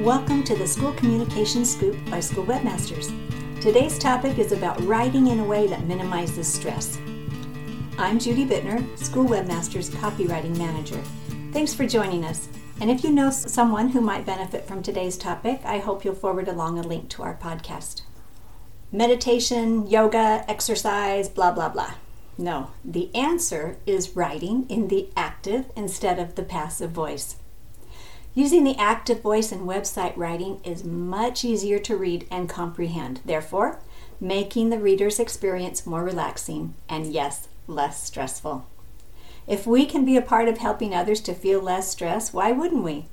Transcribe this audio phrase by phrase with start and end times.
[0.00, 3.10] Welcome to the School Communication Scoop by School Webmasters.
[3.60, 6.98] Today's topic is about writing in a way that minimizes stress.
[7.98, 11.02] I'm Judy Bittner, School Webmasters Copywriting Manager.
[11.52, 12.48] Thanks for joining us.
[12.80, 16.48] And if you know someone who might benefit from today's topic, I hope you'll forward
[16.48, 18.00] along a link to our podcast.
[18.90, 21.92] Meditation, yoga, exercise, blah, blah, blah.
[22.38, 27.36] No, the answer is writing in the active instead of the passive voice.
[28.32, 33.80] Using the active voice in website writing is much easier to read and comprehend, therefore,
[34.20, 38.66] making the reader's experience more relaxing and, yes, less stressful.
[39.48, 42.84] If we can be a part of helping others to feel less stress, why wouldn't
[42.84, 43.06] we?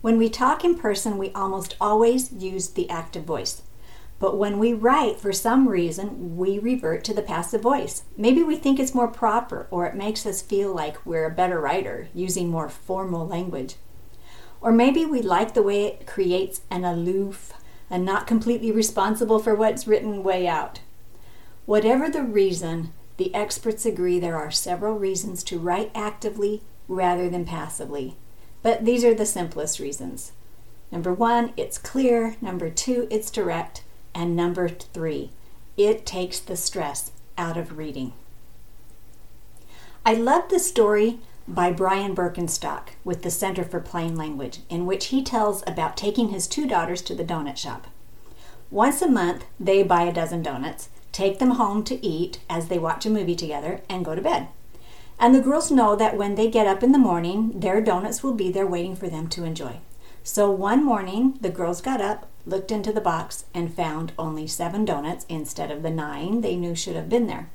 [0.00, 3.62] When we talk in person, we almost always use the active voice.
[4.18, 8.02] But when we write, for some reason, we revert to the passive voice.
[8.16, 11.60] Maybe we think it's more proper or it makes us feel like we're a better
[11.60, 13.76] writer using more formal language.
[14.60, 17.52] Or maybe we like the way it creates an aloof
[17.90, 20.80] and not completely responsible for what's written way out.
[21.66, 27.44] Whatever the reason, the experts agree there are several reasons to write actively rather than
[27.44, 28.16] passively.
[28.62, 30.32] But these are the simplest reasons.
[30.90, 32.36] Number one, it's clear.
[32.40, 33.84] Number two, it's direct.
[34.14, 35.30] And number three,
[35.76, 38.14] it takes the stress out of reading.
[40.04, 45.06] I love the story by Brian Birkenstock with the Center for Plain Language, in which
[45.06, 47.86] he tells about taking his two daughters to the donut shop.
[48.70, 52.78] Once a month, they buy a dozen donuts, take them home to eat as they
[52.78, 54.48] watch a movie together, and go to bed.
[55.18, 58.34] And the girls know that when they get up in the morning, their donuts will
[58.34, 59.80] be there waiting for them to enjoy.
[60.22, 64.84] So one morning, the girls got up, looked into the box, and found only seven
[64.84, 67.48] donuts instead of the nine they knew should have been there.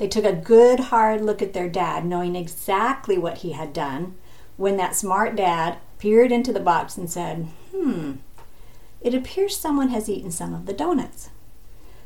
[0.00, 4.14] They took a good hard look at their dad, knowing exactly what he had done,
[4.56, 8.12] when that smart dad peered into the box and said, Hmm,
[9.02, 11.28] it appears someone has eaten some of the donuts.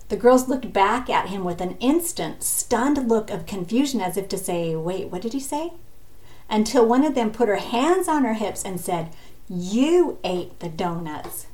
[0.09, 4.29] The girls looked back at him with an instant, stunned look of confusion as if
[4.31, 5.75] to say, Wait, what did he say?
[6.51, 9.11] Until one of them put her hands on her hips and said,
[9.49, 11.47] You ate the donuts.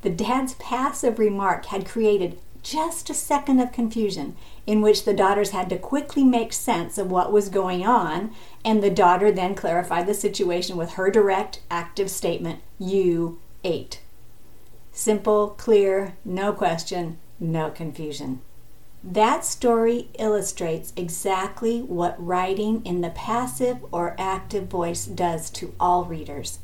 [0.00, 4.36] The dad's passive remark had created just a second of confusion
[4.66, 8.32] in which the daughters had to quickly make sense of what was going on,
[8.64, 14.00] and the daughter then clarified the situation with her direct, active statement You ate.
[14.92, 18.40] Simple, clear, no question, no confusion.
[19.02, 26.04] That story illustrates exactly what writing in the passive or active voice does to all
[26.04, 26.60] readers.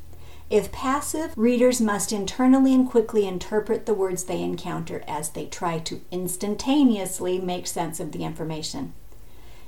[0.50, 5.78] If passive, readers must internally and quickly interpret the words they encounter as they try
[5.80, 8.94] to instantaneously make sense of the information.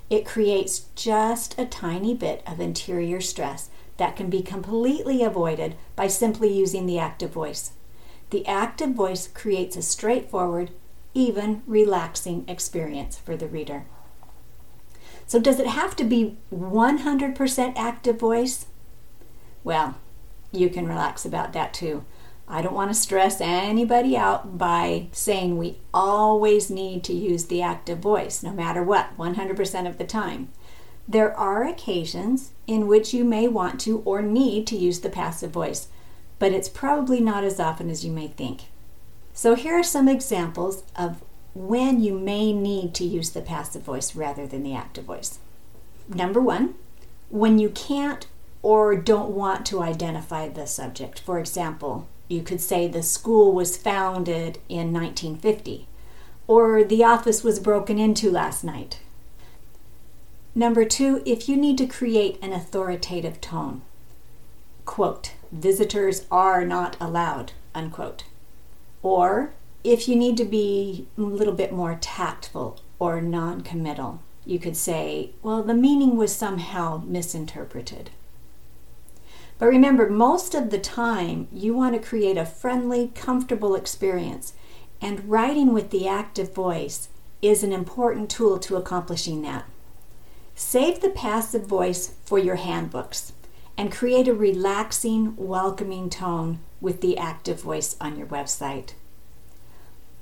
[0.09, 3.69] It creates just a tiny bit of interior stress
[3.99, 7.73] that can be completely avoided by simply using the active voice.
[8.31, 10.71] The active voice creates a straightforward,
[11.13, 13.85] even relaxing experience for the reader.
[15.27, 18.67] So, does it have to be 100% active voice?
[19.63, 19.97] Well,
[20.53, 22.05] you can relax about that too.
[22.49, 27.63] I don't want to stress anybody out by saying we always need to use the
[27.63, 30.49] active voice, no matter what, 100% of the time.
[31.07, 35.53] There are occasions in which you may want to or need to use the passive
[35.53, 35.89] voice,
[36.41, 38.63] but it's probably not as often as you may think.
[39.33, 41.23] So, here are some examples of
[41.55, 45.39] when you may need to use the passive voice rather than the active voice.
[46.09, 46.75] Number one,
[47.29, 48.27] when you can't
[48.63, 51.21] or don't want to identify the subject.
[51.21, 55.89] For example, you could say the school was founded in 1950,
[56.47, 59.01] or the office was broken into last night.
[60.55, 63.83] Number two, if you need to create an authoritative tone,
[64.85, 68.25] quote, visitors are not allowed, unquote.
[69.03, 74.59] Or if you need to be a little bit more tactful or non committal, you
[74.59, 78.11] could say, well, the meaning was somehow misinterpreted.
[79.61, 84.55] But remember, most of the time, you want to create a friendly, comfortable experience,
[85.03, 87.11] and writing with the active voice
[87.43, 89.67] is an important tool to accomplishing that.
[90.55, 93.35] Save the passive voice for your handbooks
[93.77, 98.95] and create a relaxing, welcoming tone with the active voice on your website.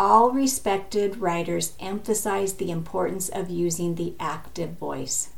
[0.01, 5.31] All respected writers emphasize the importance of using the active voice.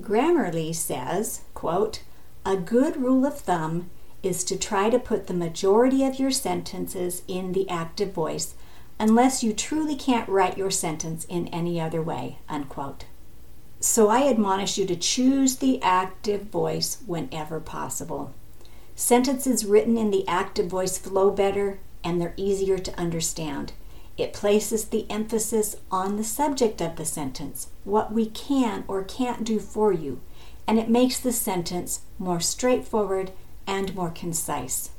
[0.00, 2.02] Grammarly says, quote,
[2.44, 3.90] a good rule of thumb
[4.22, 8.54] is to try to put the majority of your sentences in the active voice
[8.98, 12.38] unless you truly can't write your sentence in any other way.
[12.48, 13.04] Unquote.
[13.80, 18.34] So I admonish you to choose the active voice whenever possible.
[18.96, 23.72] Sentences written in the active voice flow better and they're easier to understand.
[24.16, 29.44] It places the emphasis on the subject of the sentence, what we can or can't
[29.44, 30.20] do for you,
[30.68, 33.32] and it makes the sentence more straightforward
[33.66, 34.90] and more concise.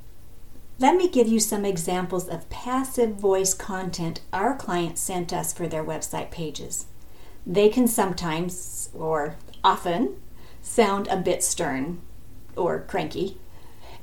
[0.79, 5.67] Let me give you some examples of passive voice content our clients sent us for
[5.67, 6.87] their website pages.
[7.45, 10.15] They can sometimes, or often,
[10.61, 12.01] sound a bit stern
[12.55, 13.37] or cranky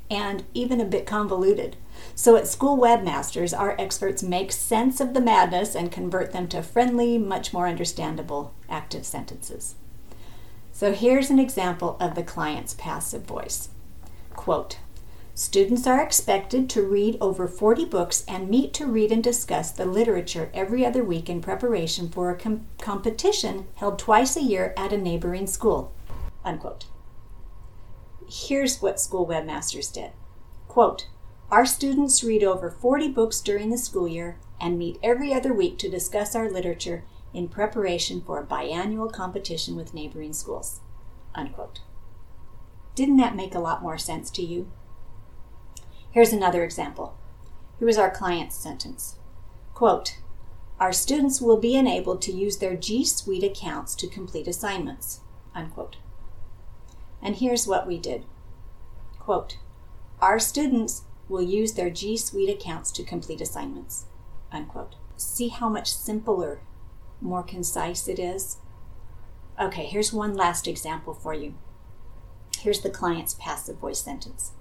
[0.09, 1.75] and even a bit convoluted.
[2.15, 6.63] So at School Webmasters, our experts make sense of the madness and convert them to
[6.63, 9.75] friendly, much more understandable active sentences.
[10.77, 13.69] So here's an example of the client's passive voice.
[14.35, 14.77] Quote,
[15.33, 19.87] Students are expected to read over 40 books and meet to read and discuss the
[19.87, 24.93] literature every other week in preparation for a com- competition held twice a year at
[24.93, 25.95] a neighboring school.
[26.45, 26.85] Unquote.
[28.29, 30.11] Here's what School Webmasters did.
[30.67, 31.07] Quote,
[31.49, 35.79] our students read over 40 books during the school year and meet every other week
[35.79, 37.03] to discuss our literature
[37.33, 40.81] in preparation for a biannual competition with neighboring schools.
[41.35, 41.81] Unquote.
[42.95, 44.71] Didn't that make a lot more sense to you?
[46.11, 47.15] Here's another example.
[47.77, 49.17] Here is our client's sentence.
[49.73, 50.17] Quote,
[50.79, 55.21] our students will be enabled to use their G Suite accounts to complete assignments.
[55.53, 55.97] Unquote.
[57.21, 58.25] And here's what we did.
[59.19, 59.57] Quote,
[60.21, 64.05] our students will use their G Suite accounts to complete assignments.
[64.51, 64.95] Unquote.
[65.17, 66.61] See how much simpler,
[67.21, 68.57] more concise it is?
[69.59, 71.55] Okay, here's one last example for you.
[72.59, 74.51] Here's the client's passive voice sentence.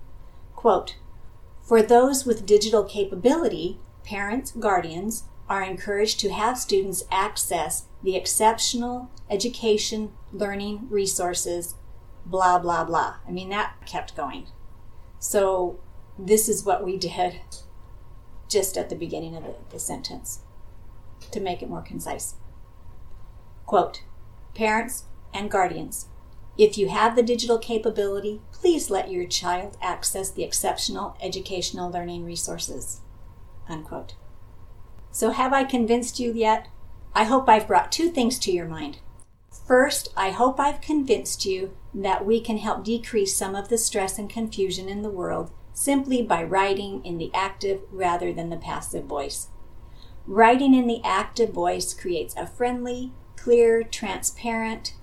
[0.54, 0.96] Quote,
[1.62, 9.10] for those with digital capability, parents, guardians are encouraged to have students access the exceptional
[9.28, 11.74] education, learning resources,
[12.24, 13.16] blah, blah, blah.
[13.26, 14.46] I mean, that kept going.
[15.18, 15.80] So,
[16.18, 17.40] this is what we did
[18.48, 20.40] just at the beginning of the, the sentence
[21.32, 22.34] to make it more concise.
[23.66, 24.02] Quote
[24.54, 25.04] Parents
[25.34, 26.06] and guardians
[26.58, 32.24] if you have the digital capability, please let your child access the exceptional educational learning
[32.24, 33.02] resources.
[33.68, 34.14] Unquote.
[35.10, 36.68] So, have I convinced you yet?
[37.14, 38.98] I hope I've brought two things to your mind.
[39.66, 44.18] First, I hope I've convinced you that we can help decrease some of the stress
[44.18, 49.04] and confusion in the world simply by writing in the active rather than the passive
[49.04, 49.48] voice.
[50.26, 54.94] Writing in the active voice creates a friendly, clear, transparent,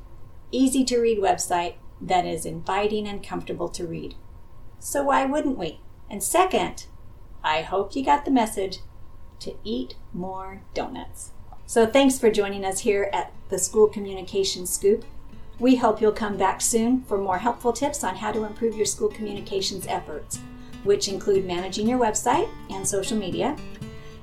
[0.52, 4.16] easy to read website that is inviting and comfortable to read.
[4.80, 5.80] So why wouldn't we?
[6.10, 6.88] And second,
[7.44, 8.80] I hope you got the message
[9.40, 11.32] to eat more donuts.
[11.66, 15.06] So thanks for joining us here at the School Communication Scoop.
[15.60, 18.86] We hope you'll come back soon for more helpful tips on how to improve your
[18.86, 20.40] school communications efforts,
[20.84, 23.56] which include managing your website and social media,